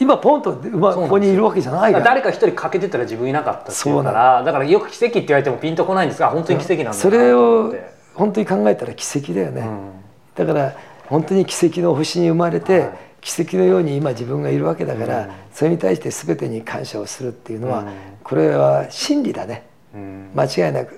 [0.00, 2.04] 今ポンと、まあ、ここにいるわけじゃないから。
[2.04, 6.20] 誰か一人欠けてたら自分いなかったっていうからだからよく奇跡って言われてもピンとこないんです。
[6.20, 7.74] が本当に奇跡なんだなそれを
[8.14, 9.90] 本当に考えたら奇跡だよね、うん。
[10.34, 10.74] だから
[11.06, 12.98] 本当に奇跡の星に生まれて、はい。
[13.20, 15.30] 奇跡のように今自分がいるわけだから、うん。
[15.52, 17.86] それに対して全てに感謝をするっていうのは、うん。
[18.22, 19.66] これは真理だね。
[19.94, 20.30] うん。
[20.34, 20.96] 間違いなく。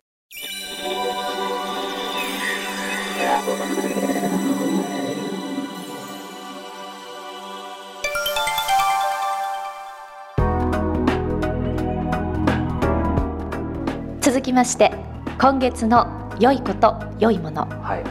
[14.31, 14.93] 続きまして
[15.40, 17.66] 今月の良いこと良いもの。
[17.83, 18.05] はい、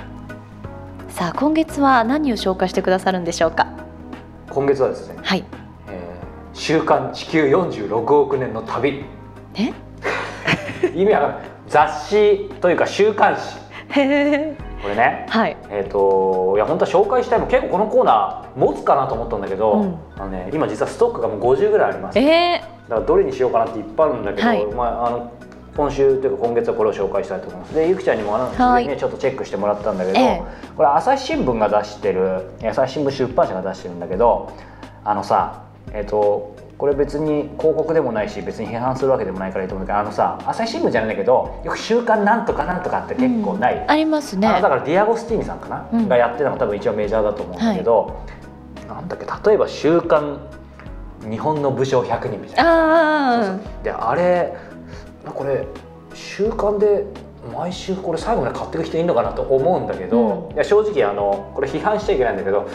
[1.14, 3.68] さあ今月は何を紹介してくださるんでしょうか？
[4.50, 5.46] 今月はですねはい
[5.88, 9.06] 「えー週刊地球46億年の旅。
[9.56, 9.72] え」
[10.94, 11.40] 意味わかんない。
[11.70, 13.58] 雑誌というか週刊誌。
[13.88, 15.26] これね。
[15.30, 15.56] はい。
[15.70, 19.96] えー、といや本当は紹介したいもん結構このコーナー持つかなと思ったんだけど、うん。
[20.18, 22.16] あのね、今実はストックがもう50ぐらいあります。
[22.16, 24.66] だえからどれにしようかなっていっぱいあるんだけど、はい。
[24.66, 25.32] まあ、あの
[25.80, 27.74] 今週というか今月はこれを紹介したいと思います。
[27.74, 28.98] でゆきちゃんにもあのはい。
[28.98, 30.44] ちょっとチェックしてもらったんだけど、ええ。
[30.76, 34.52] これ朝日新聞が出してる朝日新聞出版社が出してるんだけど
[35.06, 35.64] あのさ
[35.94, 44.50] えっ、とこれ別に広告でもないし別に批判するわけでもないからいいと思うけどあのさ朝日新聞じゃないんだけどよく「週刊なんとかなんとか」って結構ない、ありますね。
[44.50, 46.10] だからディアゴスティーニさんかな、うん。
[46.10, 48.20] がやってたのが多分一応メジャーだと思うんだけど、
[48.90, 50.40] なんだっけ例えば「週刊
[51.30, 53.54] 日本の武将100人」みたいな。
[53.54, 54.69] あであれ
[55.26, 55.68] これ
[56.14, 57.06] 週刊で
[57.54, 60.54] 毎週これ最後まで買っていく人いいのかなと思うんだけど、うん。
[60.54, 62.68] いや正直あのこれ批判しちゃいけないんだけど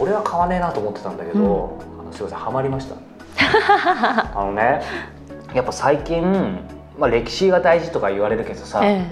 [0.00, 2.00] 俺は買わねえなと思ってたんだけど、うん。
[2.00, 2.96] あのすいませんハマりました。
[4.34, 4.82] あのね
[5.54, 6.60] やっぱ最近
[6.98, 9.08] まあ、歴史が大事とか言われるけどさ、え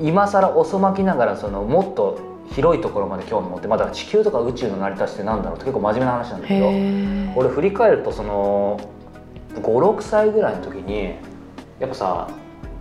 [0.00, 2.18] 今更遅まきながらそのもっと
[2.50, 8.80] 広いところまで興味持ってまあだから地球とか宇宙の成り立ちってなんだろうって結構真面目な話なんだえけど俺振り返るとその
[9.54, 11.14] 56歳ぐらいの時に
[11.82, 12.28] やっぱさ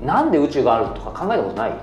[0.02, 1.74] なんで宇宙があるとか考えたことない？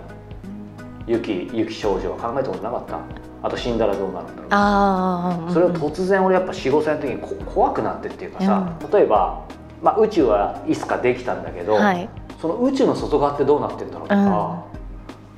[1.08, 2.98] 雪雪少女は考えたことなかった？
[3.42, 4.46] あと死んだらどうなるんだろう？
[4.50, 9.44] ああそれを突然俺やっぱ45歳の時にこ怖くなってっていうかさ、例えば、
[9.82, 12.08] まあ、宇宙はいつかできたんだけど、はい。
[12.40, 14.64] その宇宙の外側ってどうなってんだろうとか,、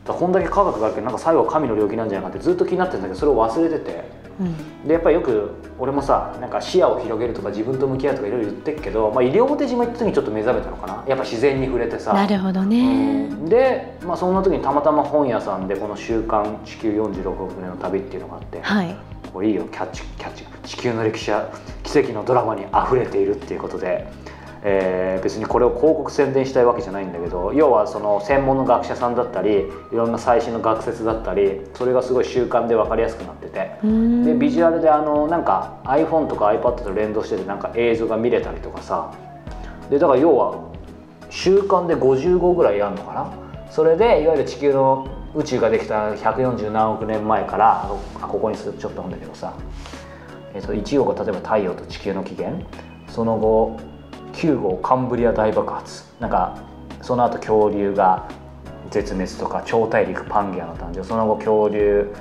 [0.08, 0.14] うん。
[0.18, 4.04] こんだけ科学があるけどなんか最後は神の領域なんじゃないかってずっと気になってるんだけどそれを忘れてて
[4.40, 4.88] うん。
[4.88, 11.04] でやっぱりよく俺もさなんか視野を広げるとか自分と向き合うとかいろいろ言ってるけど、まあ、西表島行った時にちょっと目覚めたのかな。
[11.06, 12.12] やっぱ自然に触れてさ。
[12.12, 13.44] なるほどね、うん。
[13.46, 18.96] で、まあ、そんな時にたまたま本屋さんでこの「週刊地球46億年の旅」っていうのがあって、はい。
[19.32, 19.64] これいいよ。
[19.70, 21.48] キャッチキャッチ地球の歴史や
[21.82, 24.06] 奇跡のドラマにあふれているっていうことで、
[24.62, 33.70] えー別にこれを広告宣伝したいわけじゃないんだけど要はその専門の学者さんだったりいろんな最新の学説だったりそれがすごい習慣で分かりやすくなってて。
[33.82, 39.12] でビジュアルであのなんか iPhone とか iPad と連動しててなんか映像が見れたりとかさ。
[39.90, 40.54] でだから要は
[41.28, 43.32] 週間で50ぐらいやるのかな。
[43.70, 47.84] それでいわゆる地球の宇宙ができた140何億年前から
[48.20, 49.54] あここにちょっとなんだけどさ、
[50.54, 52.64] えっと1号が例えば太陽と地球の起源。
[53.08, 53.76] その後
[54.32, 56.04] 9号カンブリア大爆発。
[56.20, 56.58] なんか
[57.02, 58.28] その後恐竜が
[58.90, 61.04] 絶滅とか超大陸パンゲアの誕生。
[61.04, 62.12] その後恐竜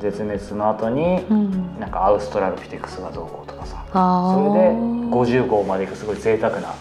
[0.00, 1.80] 絶滅の後にうん。
[1.80, 3.84] なんかアウストラロピテクスがどうこうとかさ。
[3.92, 6.74] あそれでー50号までいくすごい贅沢な。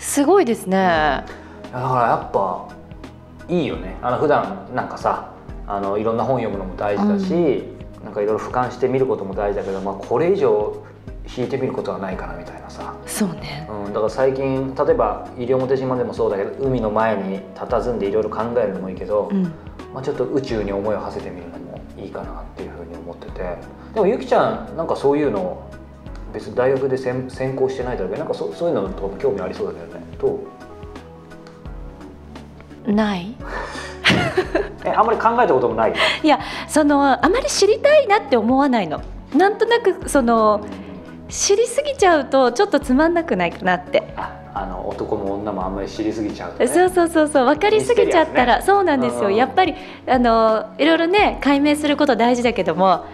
[0.00, 1.24] すごいですね、だ
[1.72, 2.68] からやっぱ
[3.48, 3.96] いいよね。
[4.00, 5.32] あの普段なんかさ
[5.66, 7.64] あのいろんな本読むのも大事だし、
[8.02, 10.82] なんかいろいろ俯瞰して見ることも大事だけど、まあ、これ以上
[11.36, 13.68] 引いてみることはないかなみたいなさ、そうね。
[13.70, 19.52] うん、だから最近例えば西表島でもそうだけど海の前に佇んでいろいろ考えるのもいいけど、うん。
[19.94, 23.56] まあ、ちょっと宇宙に思いを馳せてみるのもいいかなっていうふうに思ってて。
[23.94, 25.66] でもゆきちゃんなんかそういうの
[26.32, 30.04] 別に大学で専専攻してないだろうけどなんかそそういうのとかも興味ありそうだけどね。
[30.20, 30.40] ど
[32.86, 32.92] う？
[32.92, 33.34] ない。
[34.84, 35.94] えあんまり考えたこともない？
[36.22, 36.38] いや
[36.68, 39.00] そのあまり知りたいなって思わないの。
[39.34, 40.60] なんとなくその
[41.28, 48.64] 知りすぎちゃうとちょっとつまんなくないかなって、ああの男も女もあんまり知りすぎちゃうと、ね、そうそうそうそう分かりすぎちゃったら、ね。
[48.64, 49.74] そうなんですよ、うんやっぱり
[50.06, 53.04] あのいろいろね解明すること大事だけども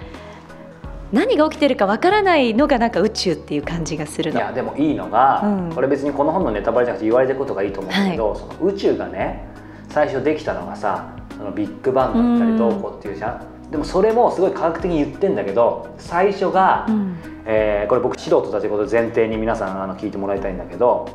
[1.13, 4.41] 何が起きてるか分からないのがなんか宇宙っていう感じがするの。
[4.41, 5.73] いやでもいいのが、うん。
[5.73, 9.45] これ別にこの本のネタバレじゃなくて言われてることがいいと思うんだけど、その宇宙がね
[9.91, 17.17] 最初できたのがさそのビッグバンだったりどうこうっていうじゃん、でもそれもすごい科学的に言ってんだけど最初が、うん。
[17.45, 21.09] えーこれ僕素人だということを前提に皆さんあの聞いてもらいたいんだけど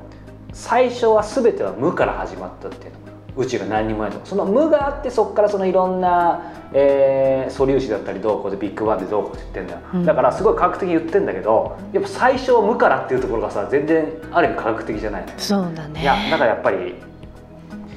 [0.52, 3.00] 最初は全ては無から始まったっていうの
[3.38, 4.12] 宇宙が何にもない。
[4.12, 10.06] とその無があってそこからそのいろんな、えー素粒子だったりどうこうでビッグバンでどうこうって言ってんだよ、うん。
[10.06, 15.26] だからすごい科学的に言ってんだけどやっぱ最初は無からっていうところがさ全然ある意味科学的じゃない。
[15.38, 16.02] そうだね。
[16.02, 16.93] いやだからやっぱり、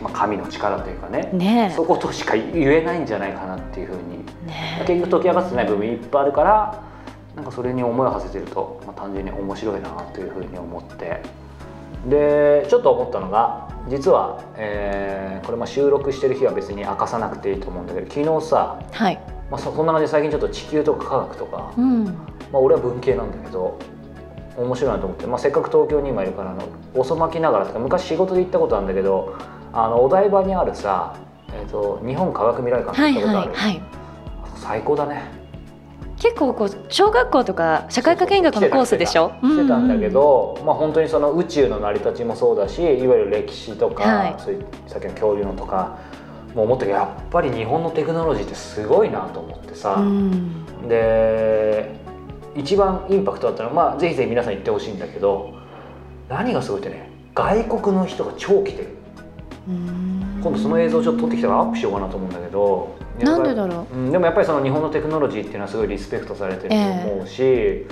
[0.03, 4.25] まあ、神の力というかねねそことしか言えないんじゃないかなっていうふうに。
[4.47, 6.83] ね結局解き明かせてない部分いっぱいあるから
[7.37, 11.23] なんかそれに思いを馳せてると、まあ、単純に面白いなというふうに思って。
[12.09, 22.13] でちょっと思ったのが実は、えーこれまあ収録してる日は別に明かさなくていいと思うんだけど昨日さ、はい、まあ、そそんな感じで最近ちょっと地球とか科学とか、うん、ま
[22.55, 23.79] あ、俺は文系なんだけど
[24.57, 29.37] 面白いなと思って、まあ、せっかく東京に今いるからあの遅まきながらとか昔仕事で行ったことあるんだけど
[29.73, 31.17] あのお台場にあるさ、
[31.53, 33.83] えー、と日本科学未来館はいって行ったことある、はいはい。
[34.57, 35.23] 最高だね。
[36.19, 39.33] 結構こう小学校とか社会科見学のコースでしょ？
[39.43, 39.89] してたん。
[39.89, 44.35] だけど、まあ本当にその宇宙の成り立ちもそうだしいわゆる歴史とか、はい。
[44.39, 45.99] そういうさっきの恐竜のとか
[46.55, 50.07] もう思ったけどやっぱり日本のテクノロジーってすごいなと思ってさ、うん。
[50.83, 52.01] うんで
[52.55, 55.55] 一番インパクトあったのは、まあ、ぜひぜひ皆さん行ってほしいんだけど
[56.29, 58.89] 何がすごいってね外国の人が超来てる。
[58.97, 59.02] うん
[59.67, 63.97] 今度その映像をちょっと撮ってきたらアップしようかなと思うんだけどなんでだろう？
[63.97, 67.87] ん、でもやっぱりその日本のテクノロジーっていうのはすごいリスペクトされてると思うし、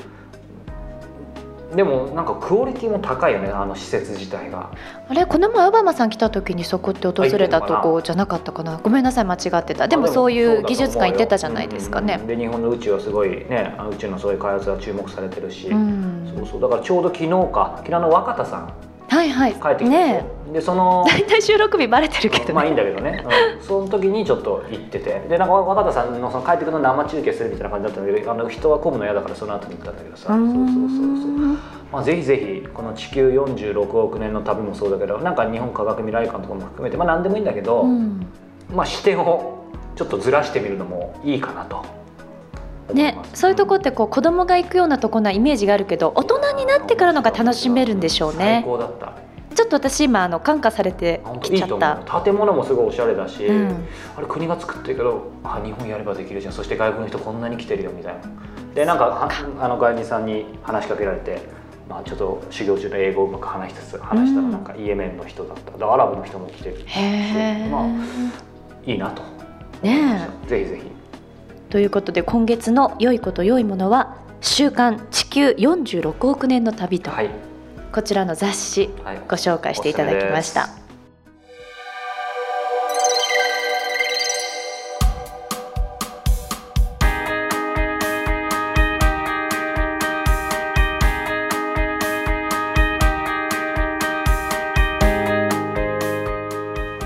[1.77, 4.73] でもなんかクオリティも高いよねあの施設自体が。
[5.09, 5.27] あれ？
[5.27, 8.79] この前オバマさん来た時にそこって訪れたとこじゃなかったかな？
[8.79, 9.87] ごめんなさい間違ってた。
[9.87, 12.19] でもそういう技術館行ってたじゃないですかね。
[12.21, 12.27] うん。
[12.27, 16.33] で日本の宇宙はすごいね宇宙のそういう開発が注目されてるし、うん。
[16.35, 16.61] そうそう。
[16.61, 17.75] だからちょうど昨日か。
[17.77, 18.73] 昨日の若田さん
[19.11, 19.53] はいはい。
[19.55, 23.25] 帰ってきたでしょ、ねでその大体収録日バレてるけどね、まあいいんだけどね、
[23.57, 23.63] うん。
[23.63, 25.21] その時にちょっと行ってて。
[25.29, 30.27] でなんか若田さんのその帰ってくるの生中継するみたいな感じだったんだけどあの人は混むの嫌だからその後に行ったんだけどさ。
[30.27, 31.59] そうそうそうそう。
[31.93, 38.27] まあ、ぜひぜひこの地球46億年の旅もそうだけどなんか日本科学未来館とかも含めてまあ何でもいいんだけど、うん。
[38.75, 41.85] まあ視点をちょっとずらしてみるのもいいかなと
[42.93, 43.19] ね。
[43.35, 49.13] そういうとこってこう子供が行くようなとこなイメージがあるけど大人になってからのが楽しめるんでしょう最ね高だった。
[49.55, 52.15] ちょっと私今あの感化されて本当いいときちゃった。
[52.15, 52.25] 思う。
[52.25, 53.85] 建物もすごいおしゃれだし、うん。
[54.17, 56.53] あれ国が作ってるけどあ日本やればできるじゃん。
[56.53, 58.21] そして外国の人こんなに来てるよみたいな。
[58.75, 59.29] でなんかは
[59.61, 61.43] あの外人さんに話しかけられて、
[61.89, 64.53] まあ、ちょっと修行中の英語をうまく話しつつ話したらうん。
[64.53, 65.77] なんかイエメンの人だった。
[65.77, 66.83] でアラブの人も来てる。
[66.87, 67.87] へえ、まあ
[68.87, 69.23] いいなと。
[69.83, 71.00] ねぜひぜひ
[71.71, 77.31] ということで今月の良いこと良いものは週刊地球46億年の旅と、はい、
[77.93, 80.69] こちらの雑誌はい、ご紹介していただきました。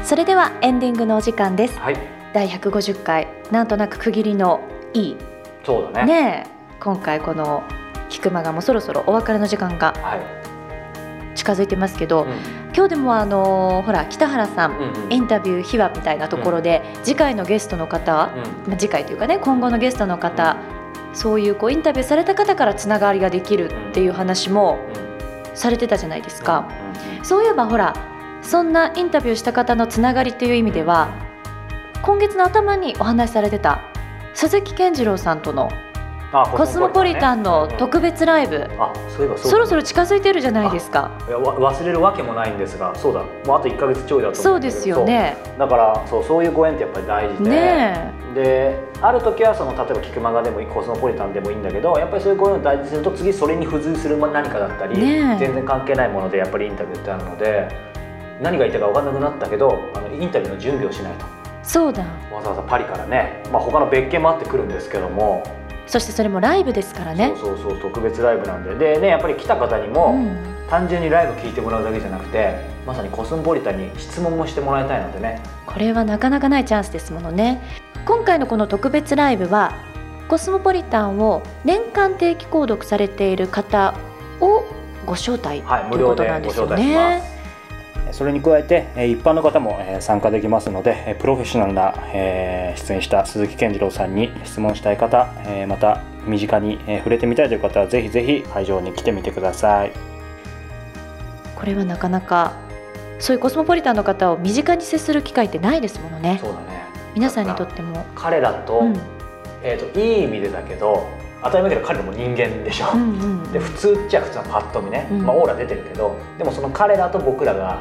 [0.05, 1.79] それではエンディングのお時間です。
[1.79, 4.60] はい第150回なんとなく区切りの
[4.92, 5.16] いい。
[5.64, 6.22] そうだね。
[6.22, 6.76] ねえ。
[6.80, 7.62] 今回この
[8.10, 12.30] 菊間がもうそろそろお別れの時間がはい、近づいてますけど、うん。
[12.74, 15.12] 今日でもあのほら北原さん、うんうん。
[15.12, 18.68] インタビュー秘話みたいなところで、次回のゲストの方、うん。
[18.68, 20.56] まあ、次回というかね今後のゲストの方、
[21.12, 25.56] そういうこうインタビューされた方からつながりができるっていう話もうん。
[25.56, 27.94] されてたじゃないですか、うんうんそういえばほら
[28.42, 31.08] そんなインタビューした方のつながりという意味では
[32.04, 33.80] 今月の頭にお話しされてた
[34.34, 35.70] 鈴木健次郎さんとの
[36.32, 37.76] あコスモポリタンのね。
[37.78, 41.16] 特別ライブ、あそういえばそろそろ近づいてるじゃないですか。
[41.26, 43.20] いやわ忘れるわけもないんですがそうだ。
[43.46, 45.38] もうあと1か月ちょいだとそうですよね。
[45.58, 55.38] だからそうそういうご縁ってやっぱり大事で、ねである時はその例えば菊間がでもいいコスモポリタンでもいいんだけどやっぱりそういうご縁を大事にすると次それに付随する何かだったり、ねえ。
[55.38, 57.68] 全然関係ないものでやっぱりインタビューってあるので
[58.42, 62.03] 何が言いたいか分かんなくなったけどあのインタビューの準備をしないとそうだ。
[62.33, 65.42] わざわざパリからね、まあ、他の別件もあってくるんですけども、
[65.87, 67.35] そしてそれもライブですからね。
[67.37, 68.74] そうそうそう特別ライブなんで。
[68.74, 70.55] でねやっぱり来た方にも、うん。
[70.68, 75.40] 単純にライブ聞いてもらうだけじゃなくてまさにコスモポリタンに質問もしてもらいたいのでね。
[75.66, 77.61] これはなかなかないチャンスですものね。
[78.07, 79.72] 今回のこの特別ライブは
[80.29, 83.94] コスモポリタンを年間定期購読されている方
[84.40, 84.64] を
[85.07, 87.33] ご招待はい無というこ料でごとなんですよ招待しまね。
[88.14, 99.92] すそれに加えてえー一般の方もえー参加できますのでえープロフェッショナルなえー出演した鈴木健次郎さんに質問したい方えーまた身近にえー触れてみたいという方はぜひぜひ会場に来てみてください。
[101.57, 102.53] これはなかなか
[103.18, 106.38] そういうコスモポリタンの方を身近に接する機会ってないですものね。
[106.40, 106.85] そうだね。
[107.14, 108.96] 皆さんにとっても、彼らと,、うん、
[109.62, 111.07] えー、といい意味でだけど
[111.42, 113.53] 当たり前だけど彼らも人間でしょ、うんうん。
[113.53, 115.22] で普通っちゃ普通のパッと見ね、うん。
[115.22, 117.81] まあ、オーラ出てるけどでもその彼らと僕らが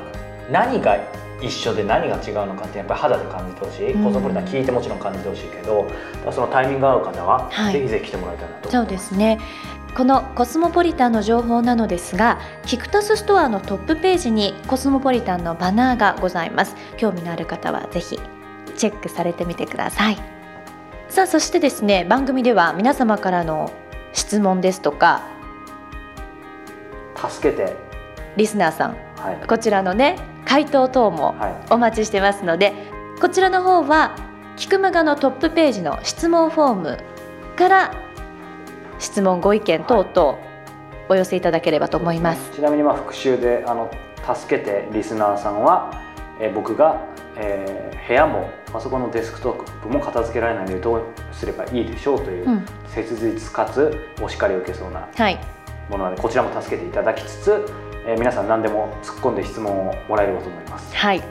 [0.51, 0.97] 何が
[1.41, 4.03] 一緒で何が違うのかってやっぱり肌で感じてほしい、うん。
[4.03, 5.87] コスモポリタン聞いてもちろん感じてほしいけど
[6.31, 7.73] そのタイミングが合う方は、はい。
[7.73, 8.71] ぜひぜひ来てもらいたいなと。
[8.71, 9.39] そうですね。
[9.95, 16.75] このコスモポリタンの情報なのですがキクタスストアのトップページにコスモポリタンのバナーがございます。
[16.97, 18.19] 興味のある方はぜひ
[18.75, 20.17] チェックされてみてください。
[21.09, 23.71] さあそしてですね番組では皆様からの
[24.13, 25.21] 質問ですとか
[27.15, 27.75] 助けて。
[28.35, 28.97] リスナーさん。
[29.17, 32.73] はい、こちらのね回答等もはい、お待ちしてますので
[33.21, 34.15] こちらの方は
[34.57, 36.97] キクマガのトップページの質問フォーム
[37.55, 37.93] から
[38.99, 40.37] 質問ご意見等々
[41.09, 42.51] お寄せいただければと思います。
[42.51, 43.91] ちなみにまあ復習であの
[44.35, 46.01] 助けてリスナーさんは、
[46.39, 47.01] えー僕が、
[47.35, 55.39] えー部屋もパソコンのデスクトップも片付けられないのでどうすればいいでしょうという、うん、切実かつお叱りを受けそうなはい、
[55.89, 57.65] ものなのでこちらも助けていただきつつ、
[58.05, 60.95] えー皆さん何でも突っ込んで質問をもらえればと思います。
[60.95, 61.21] はい。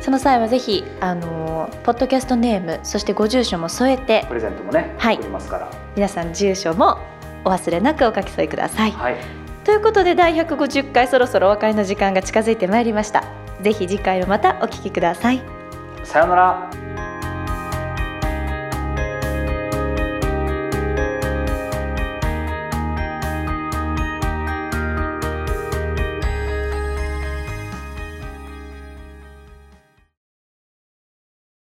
[0.00, 5.70] その際はぜひあのーポッドキャストネームそしてご住所も添えてプレゼントもね、はい送りますから。
[5.96, 6.98] 皆さん住所も
[7.44, 8.90] お忘れなくお書き添えください。
[8.92, 9.16] はい、
[9.64, 13.24] ということで第150回そろそろお別れの時間が近づいてまいりました。
[13.62, 15.42] ぜひ次回もまたお聞きください。
[16.04, 16.77] さようなら。